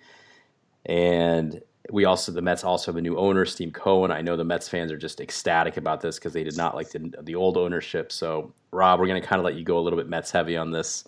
[0.86, 4.10] and we also the Mets also have a new owner, Steve Cohen.
[4.10, 6.90] I know the Mets fans are just ecstatic about this because they did not like
[6.90, 8.12] the, the old ownership.
[8.12, 10.56] So Rob, we're going to kind of let you go a little bit Mets heavy
[10.56, 11.04] on this.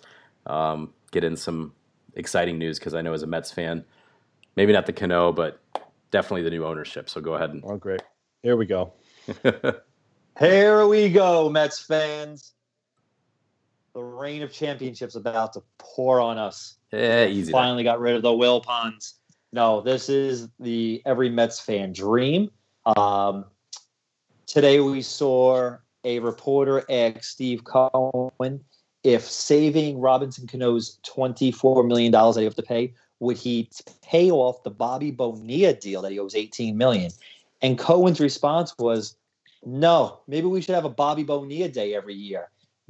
[0.47, 1.73] Um, get in some
[2.15, 3.83] exciting news because I know as a Mets fan,
[4.55, 5.61] maybe not the Cano, but
[6.09, 7.09] definitely the new ownership.
[7.09, 7.63] So go ahead and.
[7.65, 8.01] Oh, great!
[8.41, 8.93] Here we go.
[10.39, 12.53] Here we go, Mets fans
[13.93, 16.77] the rain of championships about to pour on us.
[16.91, 17.51] Yeah, easy.
[17.51, 19.13] Finally got rid of the Wilpons.
[19.53, 22.49] No, this is the every Mets fan dream.
[22.85, 23.45] Um,
[24.45, 28.63] today we saw a reporter ask Steve Cohen
[29.03, 33.69] if saving Robinson Cano's $24 million that he have to pay, would he
[34.01, 37.11] pay off the Bobby Bonilla deal that he owes 18 million?
[37.61, 39.15] And Cohen's response was,
[39.65, 42.49] no, maybe we should have a Bobby Bonilla day every year.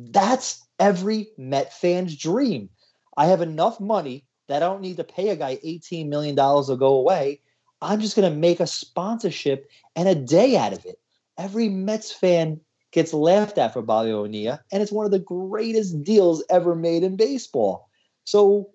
[0.09, 2.69] That's every Met fan's dream.
[3.17, 6.75] I have enough money that I don't need to pay a guy $18 million to
[6.77, 7.41] go away.
[7.81, 10.99] I'm just going to make a sponsorship and a day out of it.
[11.37, 12.59] Every Mets fan
[12.91, 17.03] gets laughed at for Bobby Bonilla, and it's one of the greatest deals ever made
[17.03, 17.89] in baseball.
[18.25, 18.69] So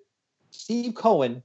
[0.51, 1.43] Steve Cohen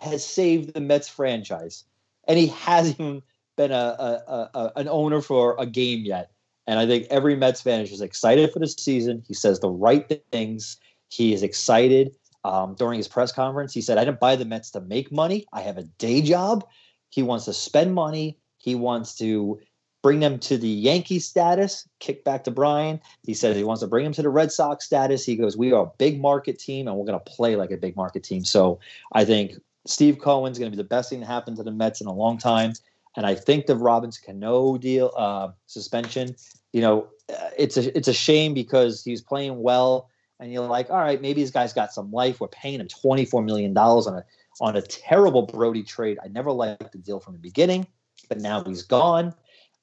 [0.00, 1.84] has saved the Mets franchise,
[2.26, 3.22] and he hasn't
[3.56, 6.32] been a, a, a, an owner for a game yet.
[6.70, 9.24] And I think every Mets fan is just excited for the season.
[9.26, 10.76] He says the right things.
[11.08, 12.14] He is excited.
[12.44, 15.46] Um, during his press conference, he said, I didn't buy the Mets to make money.
[15.52, 16.64] I have a day job.
[17.08, 18.38] He wants to spend money.
[18.58, 19.58] He wants to
[20.04, 23.00] bring them to the Yankee status, kick back to Brian.
[23.24, 25.24] He says he wants to bring them to the Red Sox status.
[25.24, 27.78] He goes, We are a big market team and we're going to play like a
[27.78, 28.44] big market team.
[28.44, 28.78] So
[29.12, 29.54] I think
[29.86, 32.14] Steve Cohen's going to be the best thing to happen to the Mets in a
[32.14, 32.74] long time.
[33.20, 36.34] And I think the Robinson Cano deal uh, suspension
[36.72, 40.90] you know, uh, it's a it's a shame because he's playing well, and you're like,
[40.90, 42.40] all right, maybe this guy's got some life.
[42.40, 44.24] We're paying him twenty four million dollars on a
[44.60, 46.18] on a terrible Brodie trade.
[46.22, 47.86] I never liked the deal from the beginning,
[48.28, 49.34] but now he's gone.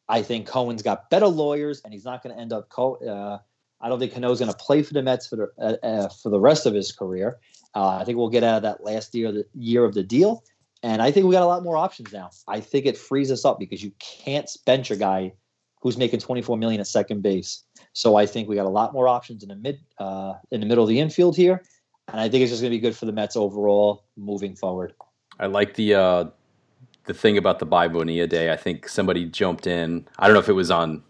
[0.10, 2.70] I think Cohen's got better lawyers, and he's not going to end up.
[2.70, 3.40] Co- uh,
[3.82, 6.30] I don't think Cano's going to play for the Mets for the uh, uh, for
[6.30, 7.38] the rest of his career.
[7.76, 10.04] Uh, I think we'll get out of that last year of the year of the
[10.04, 10.44] deal,
[10.84, 12.30] and I think we got a lot more options now.
[12.48, 15.34] I think it frees us up because you can't bench a guy
[15.82, 17.64] who's making 24 million at second base.
[17.94, 20.66] So I think we got a lot more options in the mid uh, in the
[20.66, 21.64] middle of the infield here,
[22.08, 24.94] and I think it's just going to be good for the Mets overall moving forward.
[25.40, 26.26] I like the uh,
[27.06, 28.52] the thing about the Bobby Bonilla day.
[28.52, 30.08] I think somebody jumped in.
[30.20, 31.04] I don't know if it was on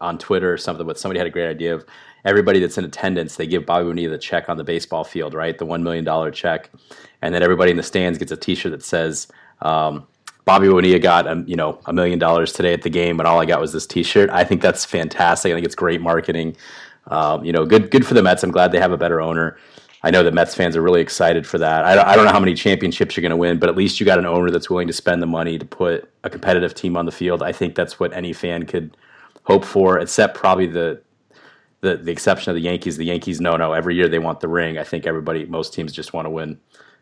[0.00, 1.86] on Twitter or something, but somebody had a great idea of
[2.24, 3.36] everybody that's in attendance.
[3.36, 5.56] They give Bobby Bonilla the check on the baseball field, right?
[5.56, 6.70] The one million dollar check,
[7.22, 9.28] and then everybody in the stands gets a T-shirt that says.
[9.62, 10.06] Um,
[10.44, 13.40] Bobby Bonilla got um, you know a million dollars today at the game, but all
[13.40, 14.28] I got was this T-shirt.
[14.28, 15.50] I think that's fantastic.
[15.50, 16.56] I think it's great marketing.
[17.06, 18.42] Um, you know, good good for the Mets.
[18.42, 19.56] I'm glad they have a better owner.
[20.02, 21.82] I know that Mets fans are really excited for that.
[21.82, 24.04] I, I don't know how many championships you're going to win, but at least you
[24.04, 27.06] got an owner that's willing to spend the money to put a competitive team on
[27.06, 27.42] the field.
[27.42, 28.98] I think that's what any fan could
[29.44, 31.00] hope for, except probably the
[31.84, 32.96] the, the exception of the Yankees.
[32.96, 34.78] The Yankees, no, no, every year they want the ring.
[34.78, 36.58] I think everybody, most teams just want to win.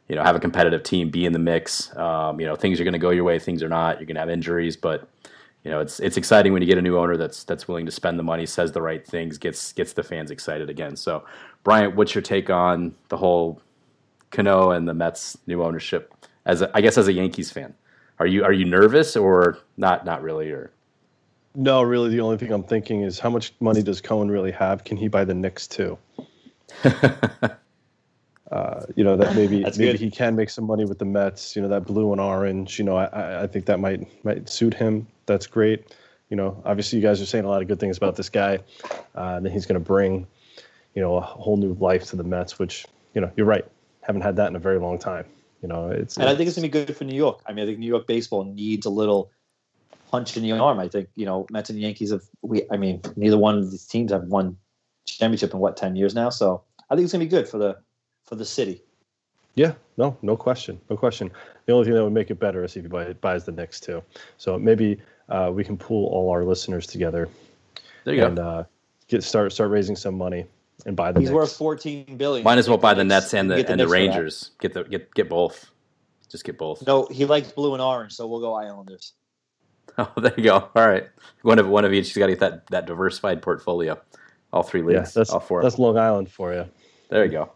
[0.09, 1.97] You know, have a competitive team, be in the mix.
[1.97, 3.99] Um, you know, things are going to go your way, things are not.
[3.99, 5.09] You're going to have injuries, but
[5.65, 7.93] you know, it's it's exciting when you get a new owner that's that's willing to
[7.93, 10.97] spend the money, says the right things, gets gets the fans excited again.
[10.97, 11.25] So,
[11.63, 13.63] Brian, what's your take on the whole
[14.33, 16.13] Cano and the Mets new ownership?
[16.45, 17.75] As a, I guess as a Yankees fan,
[18.19, 20.05] are you are you nervous or not?
[20.05, 20.73] Not really, or
[21.55, 22.11] no, really.
[22.11, 24.85] The only thing I'm thinking is how much money does Cohen really have?
[24.85, 25.99] Can he buy the Knicks too?
[28.51, 30.01] uh, you know that maybe maybe good.
[30.01, 31.55] he can make some money with the Mets.
[31.55, 32.79] You know that blue and orange.
[32.79, 35.07] You know I, I think that might might suit him.
[35.27, 35.95] That's great.
[36.31, 38.59] You know obviously you guys are saying a lot of good things about this guy.
[39.15, 40.27] Uh, and he's going to bring
[40.95, 43.65] you know a whole new life to the Mets, which you know you're right.
[44.01, 45.27] Haven't had that in a very long time.
[45.61, 47.43] You know it's and I think it's going to be good for New York.
[47.47, 49.31] I mean I think New York baseball needs a little
[50.13, 50.79] punch in the arm.
[50.79, 52.63] I think you know Mets and Yankees have we.
[52.71, 54.57] I mean, neither one of these teams have won
[55.07, 56.31] championship in what ten years now.
[56.31, 57.79] So I think it's gonna be good for the
[58.25, 58.83] for the city.
[59.55, 61.31] Yeah, no, no question, no question.
[61.67, 63.81] The only thing that would make it better is if he buy, buys the Knicks
[63.81, 64.03] too.
[64.39, 64.99] So maybe
[65.29, 67.29] uh, we can pull all our listeners together.
[68.05, 68.43] There you and, go.
[68.43, 68.65] Uh,
[69.09, 70.47] get start start raising some money
[70.87, 71.21] and buy the.
[71.21, 71.35] He's Knicks.
[71.35, 72.45] worth fourteen billion.
[72.45, 74.53] Might as well buy the Nets and the, the and the Rangers.
[74.61, 75.71] Get the get get both.
[76.31, 76.87] Just get both.
[76.87, 79.13] No, he likes blue and orange, so we'll go Islanders.
[79.99, 80.71] Oh, there you go.
[80.75, 81.07] All right,
[81.43, 82.09] one of one of each.
[82.09, 84.01] He's got to get that that diversified portfolio.
[84.51, 85.15] All three leagues.
[85.15, 85.63] Yeah, that's all four.
[85.63, 86.67] That's Long Island for you.
[87.11, 87.53] There you go.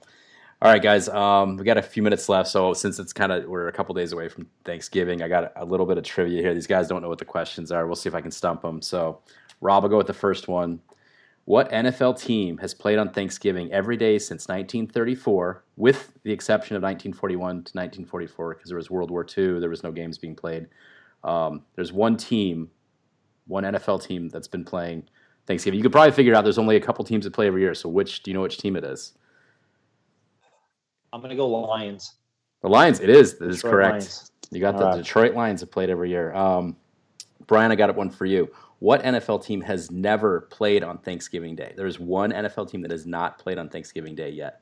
[0.62, 1.08] All right, guys.
[1.08, 3.94] Um, we got a few minutes left, so since it's kind of we're a couple
[3.94, 6.54] days away from Thanksgiving, I got a, a little bit of trivia here.
[6.54, 7.86] These guys don't know what the questions are.
[7.86, 8.82] We'll see if I can stump them.
[8.82, 9.20] So,
[9.60, 10.80] Rob, I'll go with the first one.
[11.44, 16.82] What NFL team has played on Thanksgiving every day since 1934, with the exception of
[16.82, 20.66] 1941 to 1944, because there was World War II, there was no games being played.
[21.26, 22.70] Um, there's one team,
[23.46, 25.02] one NFL team that's been playing
[25.46, 25.76] Thanksgiving.
[25.76, 27.74] You could probably figure out there's only a couple teams that play every year.
[27.74, 29.12] So which do you know which team it is?
[31.12, 32.14] I'm gonna go Lions.
[32.62, 33.00] The Lions.
[33.00, 33.38] It is.
[33.38, 33.92] That is correct.
[33.92, 34.30] Lions.
[34.50, 34.96] You got All the right.
[34.98, 36.32] Detroit Lions that played every year.
[36.34, 36.76] Um,
[37.46, 38.48] Brian, I got one for you.
[38.78, 41.72] What NFL team has never played on Thanksgiving Day?
[41.76, 44.60] There is one NFL team that has not played on Thanksgiving Day yet.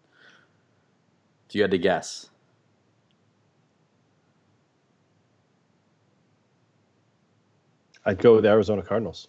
[1.48, 2.31] If you had to guess.
[8.07, 9.29] I'd go with the Arizona Cardinals.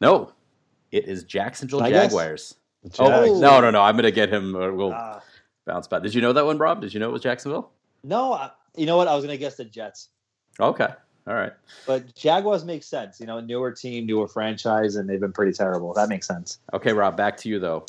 [0.00, 0.32] No,
[0.92, 2.56] it is Jacksonville Jaguars.
[2.98, 3.08] Oh
[3.40, 3.82] no, no, no!
[3.82, 4.52] I'm gonna get him.
[4.52, 5.20] we'll uh,
[5.66, 6.02] bounce back.
[6.02, 6.80] Did you know that one, Rob?
[6.80, 7.70] Did you know it was Jacksonville?
[8.04, 9.08] No, I, you know what?
[9.08, 10.10] I was gonna guess the Jets.
[10.60, 10.88] Okay,
[11.26, 11.52] all right.
[11.86, 13.20] But Jaguars makes sense.
[13.20, 15.92] You know, newer team, newer franchise, and they've been pretty terrible.
[15.94, 16.58] That makes sense.
[16.72, 17.16] Okay, Rob.
[17.16, 17.84] Back to you though.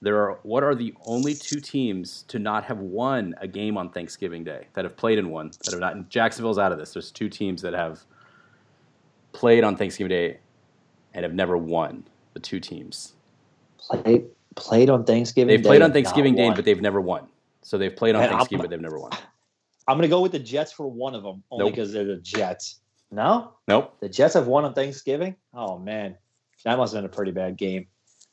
[0.00, 3.90] There are what are the only two teams to not have won a game on
[3.90, 6.08] Thanksgiving Day that have played in one that have not?
[6.08, 6.92] Jacksonville's out of this.
[6.92, 8.04] There's two teams that have
[9.32, 10.38] played on Thanksgiving Day
[11.14, 12.04] and have never won.
[12.34, 13.12] The two teams
[13.78, 15.54] played played on Thanksgiving.
[15.54, 17.28] They've played on Thanksgiving Day, but they've never won.
[17.62, 19.12] So they've played on Thanksgiving, I'm, but they've never won.
[19.88, 22.06] I'm going to go with the Jets for one of them, only because nope.
[22.06, 22.80] they're the Jets.
[23.10, 23.94] No, nope.
[24.00, 25.36] The Jets have won on Thanksgiving.
[25.52, 26.16] Oh man,
[26.64, 27.86] that must have been a pretty bad game.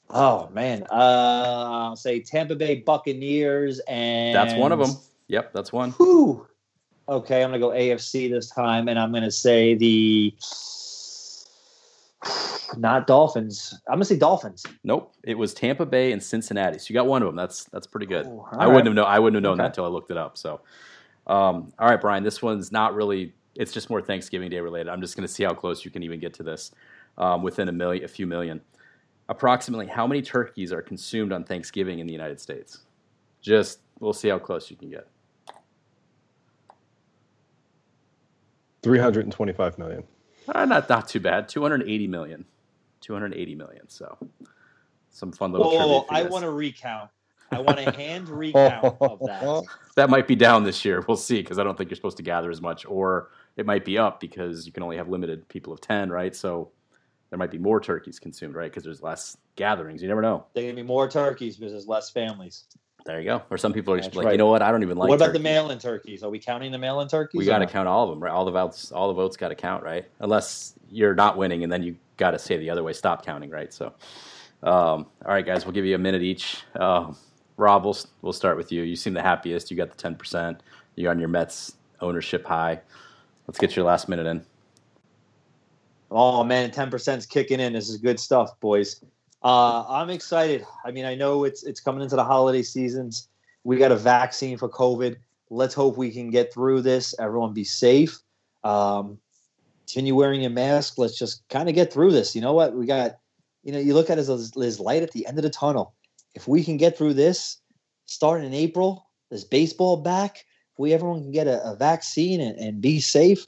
[0.09, 4.95] Oh man, uh, I'll say Tampa Bay Buccaneers, and that's one of them.
[5.27, 5.91] Yep, that's one.
[5.91, 6.47] Whew.
[7.09, 10.33] Okay, I'm gonna go AFC this time, and I'm gonna say the
[12.77, 13.79] not Dolphins.
[13.87, 14.65] I'm gonna say Dolphins.
[14.83, 16.77] Nope, it was Tampa Bay and Cincinnati.
[16.77, 17.35] So you got one of them.
[17.35, 18.25] That's that's pretty good.
[18.25, 19.05] Oh, I wouldn't have known.
[19.05, 19.63] I wouldn't have known okay.
[19.63, 20.37] that until I looked it up.
[20.37, 20.61] So,
[21.27, 22.23] um, all right, Brian.
[22.23, 23.33] This one's not really.
[23.55, 24.89] It's just more Thanksgiving Day related.
[24.89, 26.71] I'm just gonna see how close you can even get to this
[27.17, 28.61] um, within a million, a few million.
[29.29, 32.79] Approximately how many turkeys are consumed on Thanksgiving in the United States?
[33.41, 35.07] Just we'll see how close you can get.
[38.81, 40.03] 325 million.
[40.53, 41.47] Uh, not not too bad.
[41.47, 42.45] 280 million.
[43.01, 43.87] 280 million.
[43.89, 44.17] So
[45.11, 45.67] some fun little.
[45.67, 47.09] Oh, I want to recount.
[47.51, 49.63] I want a hand recount of that.
[49.95, 51.03] That might be down this year.
[51.05, 53.83] We'll see because I don't think you're supposed to gather as much, or it might
[53.83, 56.33] be up because you can only have limited people of 10, right?
[56.33, 56.71] So
[57.29, 58.71] there might be more turkeys consumed, right?
[58.71, 60.01] Because there's less gatherings.
[60.01, 60.45] You never know.
[60.53, 62.63] There's gonna be more turkeys because there's less families.
[63.05, 63.41] There you go.
[63.49, 64.31] Or some people are just like, right.
[64.33, 64.61] you know what?
[64.61, 65.09] I don't even like.
[65.09, 65.39] What about turkeys.
[65.39, 66.23] the mail-in turkeys?
[66.23, 67.39] Are we counting the mail-in turkeys?
[67.39, 68.31] We got to count all of them, right?
[68.31, 70.05] All the votes, all the votes got to count, right?
[70.19, 73.49] Unless you're not winning, and then you got to say the other way, stop counting,
[73.49, 73.73] right?
[73.73, 73.87] So,
[74.63, 76.63] um, all right, guys, we'll give you a minute each.
[76.75, 77.13] Uh,
[77.57, 78.83] Rob, we'll we'll start with you.
[78.83, 79.71] You seem the happiest.
[79.71, 80.61] You got the ten percent.
[80.95, 82.79] You're on your Mets ownership high.
[83.47, 84.45] Let's get your last minute in.
[86.11, 87.73] Oh man, ten percent is kicking in.
[87.73, 89.03] This is good stuff, boys.
[89.41, 90.65] Uh, I'm excited.
[90.83, 93.27] I mean, I know it's it's coming into the holiday seasons.
[93.63, 95.17] We got a vaccine for COVID.
[95.49, 97.15] Let's hope we can get through this.
[97.19, 98.19] Everyone be safe.
[98.63, 99.17] Um,
[99.79, 100.97] continue wearing your mask.
[100.97, 102.35] Let's just kind of get through this.
[102.35, 102.75] You know what?
[102.75, 103.17] We got,
[103.63, 105.95] you know, you look at it as there's light at the end of the tunnel.
[106.35, 107.57] If we can get through this,
[108.05, 110.45] starting in April, there's baseball back.
[110.73, 113.47] If we everyone can get a, a vaccine and, and, be safe,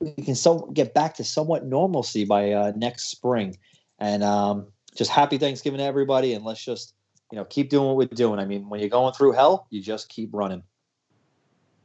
[0.00, 3.56] we can so get back to somewhat normalcy by uh, next spring.
[3.98, 4.66] And um,
[4.98, 6.94] just happy Thanksgiving to everybody, and let's just
[7.30, 8.40] you know keep doing what we're doing.
[8.40, 10.62] I mean, when you're going through hell, you just keep running.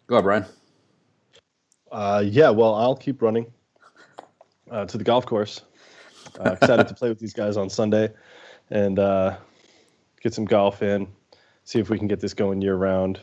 [0.08, 0.46] Go ahead, Brian.
[1.92, 3.46] Uh, yeah, well, I'll keep running
[4.72, 5.62] uh, to the golf course.
[6.40, 8.10] Uh, excited to play with these guys on Sunday
[8.72, 9.38] and uh,
[10.22, 11.08] get some golf in.
[11.66, 13.22] See if we can get this going year round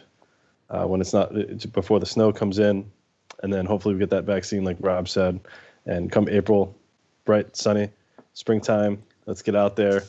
[0.70, 1.32] uh, when it's not
[1.72, 2.90] before the snow comes in,
[3.42, 5.40] and then hopefully we get that vaccine, like Rob said,
[5.84, 6.78] and come April,
[7.24, 7.90] bright, sunny,
[8.34, 9.02] springtime.
[9.26, 10.04] Let's get out there,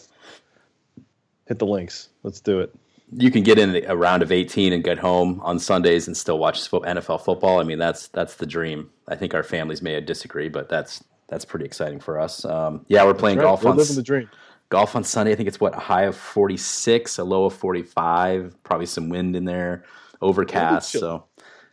[1.47, 2.09] hit the links.
[2.23, 2.73] Let's do it
[3.13, 6.39] you can get in a round of 18 and get home on Sundays and still
[6.39, 7.59] watch NFL football.
[7.59, 8.89] I mean, that's that's the dream.
[9.07, 12.45] I think our families may disagree, but that's that's pretty exciting for us.
[12.45, 13.45] Um, yeah, we're playing right.
[13.45, 14.29] golf we're on living the dream.
[14.69, 15.33] Golf on Sunday.
[15.33, 19.35] I think it's what a high of 46, a low of 45, probably some wind
[19.35, 19.83] in there,
[20.21, 20.91] overcast.
[20.91, 21.25] So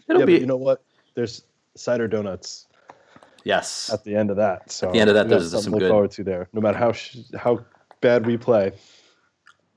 [0.09, 0.38] it'll yeah, be.
[0.38, 0.83] you know what?
[1.14, 1.44] There's
[1.77, 2.66] cider donuts.
[3.49, 3.89] Yes.
[3.91, 4.71] At the end of that.
[4.71, 5.91] So at the end of that, there's some look good.
[5.91, 6.51] forward to there.
[6.53, 7.65] No matter how sh- how
[8.03, 8.73] bad we play,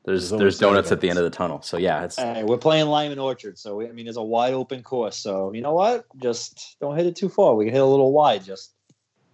[0.03, 1.61] there's there's, there's donuts, donuts, at the end of the tunnel.
[1.61, 3.57] So yeah, it's hey, we're playing Lyman Orchard.
[3.57, 5.15] So we, I mean, it's a wide open course.
[5.15, 6.05] So you know what?
[6.17, 7.55] Just don't hit it too far.
[7.55, 8.43] We can hit a little wide.
[8.43, 8.73] Just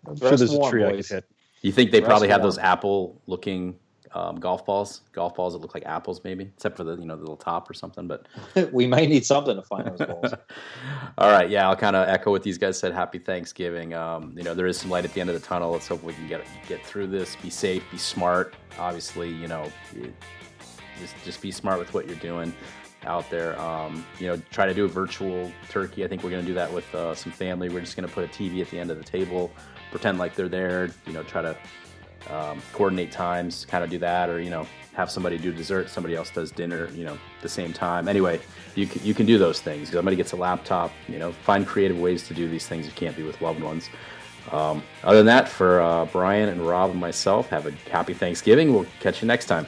[0.05, 0.91] I'm sure there's warm, a tree boys.
[0.91, 1.31] I could hit.
[1.63, 2.47] You think they Rest probably have warm.
[2.47, 3.79] those apple looking
[4.13, 5.01] um, golf balls?
[5.13, 7.69] Golf balls that look like apples, maybe, except for the you know the little top
[7.69, 8.07] or something.
[8.07, 8.27] But
[8.71, 10.33] we might need something to find those balls.
[11.19, 12.93] All right, yeah, I'll kind of echo what these guys said.
[12.93, 13.95] Happy Thanksgiving.
[13.95, 15.71] Um, you know, there is some light at the end of the tunnel.
[15.71, 17.35] Let's hope we can get get through this.
[17.37, 17.83] Be safe.
[17.89, 18.53] Be smart.
[18.77, 19.71] Obviously, you know.
[20.99, 22.53] Just just be smart with what you're doing
[23.03, 23.59] out there.
[23.59, 26.05] Um, you know, try to do a virtual turkey.
[26.05, 27.69] I think we're going to do that with uh, some family.
[27.69, 29.51] We're just going to put a TV at the end of the table,
[29.89, 30.91] pretend like they're there.
[31.07, 31.57] You know, try to
[32.29, 36.15] um, coordinate times, kind of do that, or you know, have somebody do dessert, somebody
[36.15, 36.89] else does dinner.
[36.91, 38.07] You know, the same time.
[38.07, 38.39] Anyway,
[38.75, 39.91] you can, you can do those things.
[39.91, 40.91] Somebody gets a laptop.
[41.07, 43.89] You know, find creative ways to do these things you can't be with loved ones.
[44.51, 48.73] Um, other than that, for uh, Brian and Rob and myself, have a happy Thanksgiving.
[48.73, 49.67] We'll catch you next time.